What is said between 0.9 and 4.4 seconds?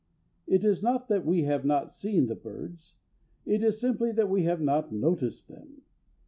that we have not seen the birds. It is simply that